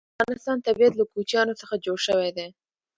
د 0.05 0.05
افغانستان 0.19 0.57
طبیعت 0.67 0.93
له 0.97 1.05
کوچیانو 1.11 1.57
څخه 1.61 1.75
جوړ 1.85 1.97
شوی 2.07 2.29
دی. 2.37 2.47